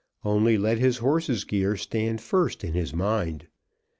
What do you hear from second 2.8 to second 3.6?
mind!